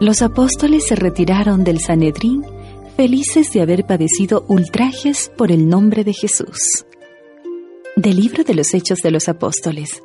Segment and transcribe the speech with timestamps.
[0.00, 2.44] los apóstoles se retiraron del Sanedrín
[2.96, 6.86] felices de haber padecido ultrajes por el nombre de Jesús.
[7.94, 10.02] Del libro de los Hechos de los Apóstoles.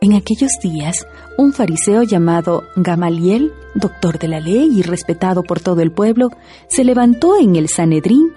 [0.00, 1.06] En aquellos días,
[1.38, 6.30] un fariseo llamado Gamaliel, doctor de la ley y respetado por todo el pueblo,
[6.68, 8.32] se levantó en el Sanedrín,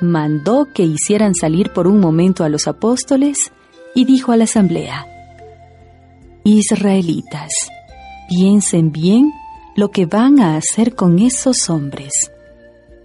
[0.00, 3.38] mandó que hicieran salir por un momento a los apóstoles
[3.94, 5.06] y dijo a la asamblea,
[6.44, 7.50] Israelitas,
[8.28, 9.32] piensen bien
[9.74, 12.12] lo que van a hacer con esos hombres.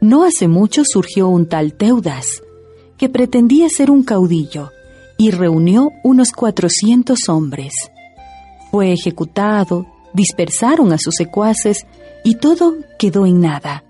[0.01, 2.43] No hace mucho surgió un tal Teudas,
[2.97, 4.71] que pretendía ser un caudillo,
[5.17, 7.73] y reunió unos cuatrocientos hombres.
[8.71, 11.85] Fue ejecutado, dispersaron a sus secuaces,
[12.23, 13.83] y todo quedó en nada.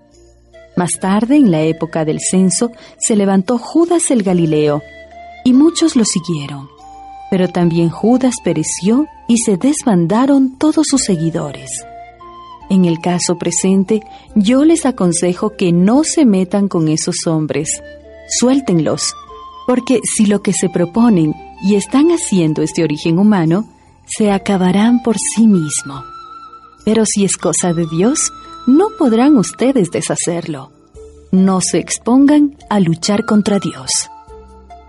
[0.76, 4.82] Más tarde, en la época del censo, se levantó Judas el Galileo,
[5.44, 6.68] y muchos lo siguieron.
[7.30, 11.70] Pero también Judas pereció y se desbandaron todos sus seguidores.
[12.70, 14.02] En el caso presente,
[14.34, 17.82] yo les aconsejo que no se metan con esos hombres.
[18.38, 19.14] Suéltenlos,
[19.66, 23.68] porque si lo que se proponen y están haciendo es de origen humano,
[24.06, 26.04] se acabarán por sí mismo.
[26.84, 28.32] Pero si es cosa de Dios,
[28.66, 30.72] no podrán ustedes deshacerlo.
[31.30, 33.90] No se expongan a luchar contra Dios.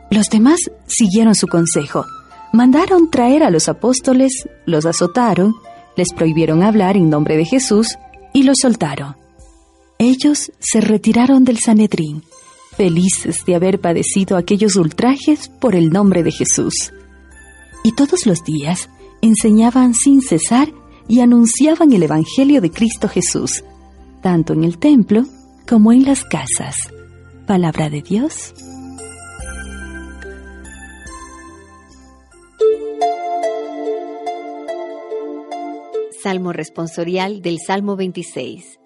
[0.10, 2.06] Los demás siguieron su consejo.
[2.52, 4.32] Mandaron traer a los apóstoles,
[4.66, 5.54] los azotaron
[5.96, 7.98] les prohibieron hablar en nombre de Jesús
[8.34, 9.16] y los soltaron.
[9.98, 12.24] Ellos se retiraron del Sanedrín,
[12.78, 16.94] felices de haber padecido aquellos ultrajes por el nombre de Jesús.
[17.84, 18.90] Y todos los días
[19.22, 20.72] enseñaban sin cesar
[21.08, 23.64] y anunciaban el Evangelio de Cristo Jesús,
[24.22, 25.24] tanto en el templo
[25.68, 26.76] como en las casas.
[27.46, 28.54] Palabra de Dios.
[36.22, 38.80] Salmo responsorial del Salmo 26.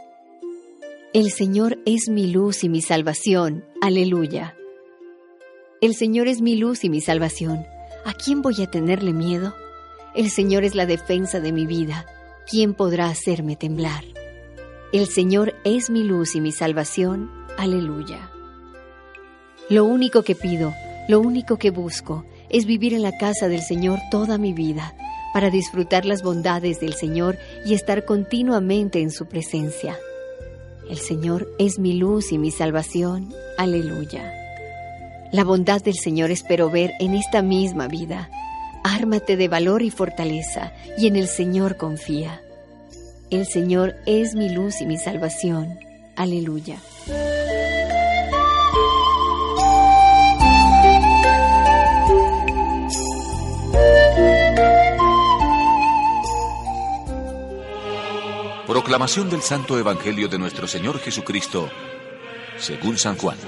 [1.13, 3.65] El Señor es mi luz y mi salvación.
[3.81, 4.55] Aleluya.
[5.81, 7.65] El Señor es mi luz y mi salvación.
[8.05, 9.55] ¿A quién voy a tenerle miedo?
[10.13, 12.05] El Señor es la defensa de mi vida.
[12.47, 14.03] ¿Quién podrá hacerme temblar?
[14.91, 17.31] El Señor es mi luz y mi salvación.
[17.57, 18.29] Aleluya.
[19.69, 20.71] Lo único que pido,
[21.07, 24.93] lo único que busco, es vivir en la casa del Señor toda mi vida
[25.33, 29.97] para disfrutar las bondades del Señor y estar continuamente en su presencia.
[30.89, 33.33] El Señor es mi luz y mi salvación.
[33.57, 34.33] Aleluya.
[35.31, 38.29] La bondad del Señor espero ver en esta misma vida.
[38.83, 42.41] Ármate de valor y fortaleza, y en el Señor confía.
[43.31, 45.79] El Señor es mi luz y mi salvación.
[46.15, 46.77] Aleluya.
[58.93, 61.67] Proclamación del Santo Evangelio de nuestro Señor Jesucristo,
[62.59, 63.39] según San Juan.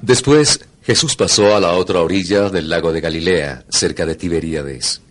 [0.00, 5.02] Después, Jesús pasó a la otra orilla del lago de Galilea, cerca de Tiberíades.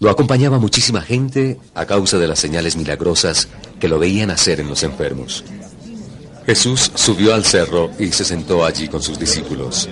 [0.00, 3.46] Lo acompañaba muchísima gente a causa de las señales milagrosas
[3.78, 5.44] que lo veían hacer en los enfermos.
[6.44, 9.88] Jesús subió al cerro y se sentó allí con sus discípulos.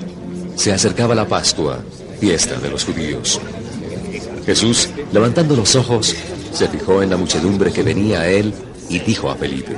[0.56, 1.79] Se acercaba la Pascua,
[2.19, 3.41] fiesta de los judíos.
[4.47, 6.15] Jesús, levantando los ojos,
[6.53, 8.55] se fijó en la muchedumbre que venía a él
[8.89, 9.77] y dijo a Felipe,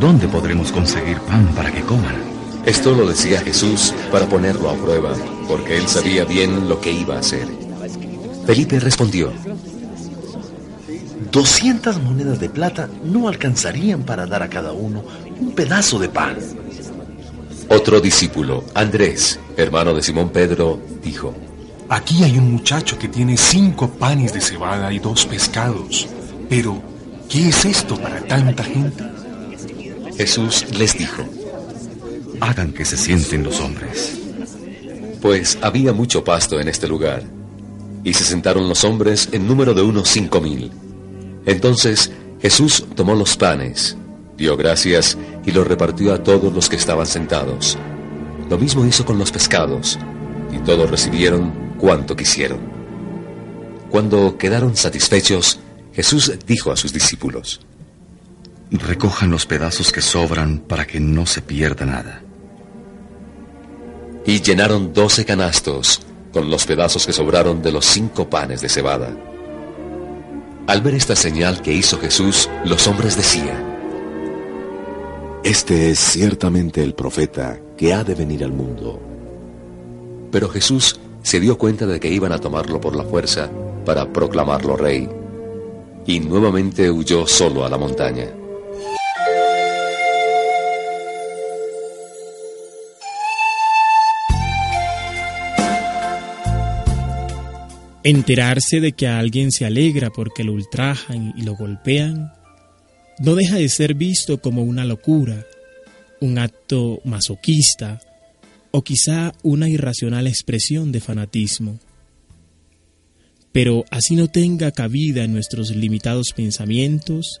[0.00, 2.16] ¿Dónde podremos conseguir pan para que coman?
[2.64, 5.12] Esto lo decía Jesús para ponerlo a prueba,
[5.46, 7.46] porque él sabía bien lo que iba a hacer.
[8.46, 9.32] Felipe respondió,
[11.30, 15.04] Doscientas monedas de plata no alcanzarían para dar a cada uno
[15.38, 16.38] un pedazo de pan.
[17.68, 21.34] Otro discípulo, Andrés, hermano de Simón Pedro, dijo,
[21.88, 26.08] Aquí hay un muchacho que tiene cinco panes de cebada y dos pescados.
[26.48, 26.82] Pero,
[27.28, 29.04] ¿qué es esto para tanta gente?
[30.16, 31.22] Jesús les dijo,
[32.40, 34.18] Hagan que se sienten los hombres.
[35.22, 37.22] pues había mucho pasto en este lugar.
[38.04, 40.70] Y se sentaron los hombres en número de unos cinco mil.
[41.46, 43.96] Entonces Jesús tomó los panes,
[44.36, 47.76] dio gracias y los repartió a todos los que estaban sentados.
[48.48, 49.98] Lo mismo hizo con los pescados,
[50.52, 52.58] y todos recibieron cuanto quisieron.
[53.90, 55.60] Cuando quedaron satisfechos,
[55.92, 57.60] Jesús dijo a sus discípulos,
[58.70, 62.22] Recojan los pedazos que sobran para que no se pierda nada.
[64.28, 66.00] y llenaron doce canastos
[66.32, 69.16] con los pedazos que sobraron de los cinco panes de cebada.
[70.66, 73.64] Al ver esta señal que hizo Jesús, los hombres decían,
[75.44, 79.00] Este es ciertamente el profeta que ha de venir al mundo.
[80.32, 83.50] pero Jesús se dio cuenta de que iban a tomarlo por la fuerza
[83.84, 85.08] para proclamarlo rey,
[86.06, 88.28] y nuevamente huyó solo a la montaña.
[98.04, 102.32] Enterarse de que a alguien se alegra porque lo ultrajan y lo golpean
[103.18, 105.44] no deja de ser visto como una locura,
[106.20, 108.00] un acto masoquista
[108.76, 111.80] o quizá una irracional expresión de fanatismo.
[113.50, 117.40] Pero así no tenga cabida en nuestros limitados pensamientos,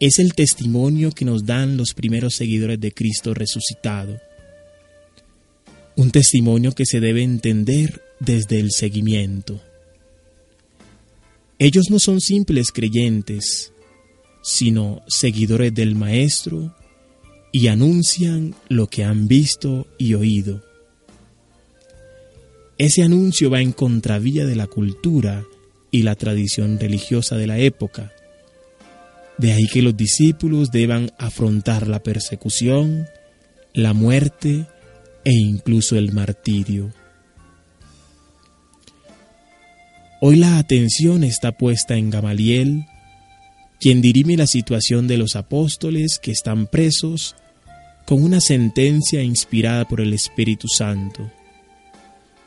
[0.00, 4.18] es el testimonio que nos dan los primeros seguidores de Cristo resucitado.
[5.94, 9.60] Un testimonio que se debe entender desde el seguimiento.
[11.58, 13.74] Ellos no son simples creyentes,
[14.42, 16.74] sino seguidores del Maestro
[17.56, 20.62] y anuncian lo que han visto y oído.
[22.76, 25.42] Ese anuncio va en contravía de la cultura
[25.90, 28.12] y la tradición religiosa de la época.
[29.38, 33.06] De ahí que los discípulos deban afrontar la persecución,
[33.72, 34.66] la muerte
[35.24, 36.92] e incluso el martirio.
[40.20, 42.84] Hoy la atención está puesta en Gamaliel,
[43.80, 47.34] quien dirime la situación de los apóstoles que están presos
[48.06, 51.30] con una sentencia inspirada por el Espíritu Santo.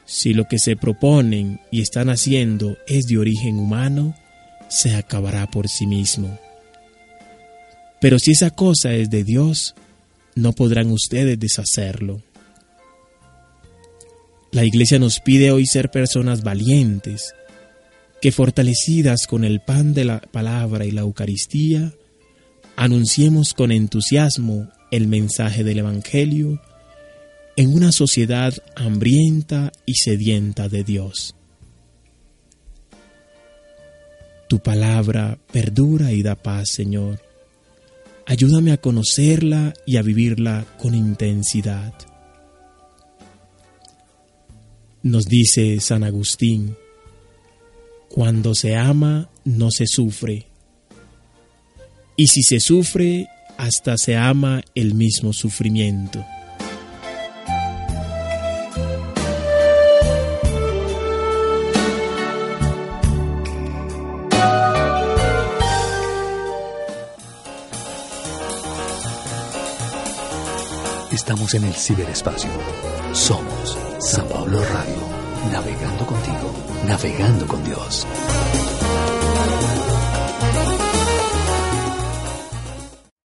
[0.06, 4.16] Si lo que se proponen y están haciendo es de origen humano,
[4.70, 6.40] se acabará por sí mismo.
[8.00, 9.76] Pero si esa cosa es de Dios,
[10.34, 12.24] no podrán ustedes deshacerlo.
[14.52, 17.36] La iglesia nos pide hoy ser personas valientes,
[18.22, 21.94] que fortalecidas con el pan de la palabra y la Eucaristía,
[22.76, 26.62] anunciemos con entusiasmo el mensaje del Evangelio
[27.56, 31.36] en una sociedad hambrienta y sedienta de Dios.
[34.48, 37.22] Tu palabra perdura y da paz, Señor.
[38.26, 41.94] Ayúdame a conocerla y a vivirla con intensidad.
[45.04, 46.76] Nos dice San Agustín,
[48.10, 50.48] cuando se ama no se sufre,
[52.16, 53.28] y si se sufre,
[53.60, 56.26] hasta se ama el mismo sufrimiento.
[71.12, 72.50] Estamos en el ciberespacio.
[73.12, 76.54] Somos San Pablo Radio, navegando contigo,
[76.88, 78.08] navegando con Dios.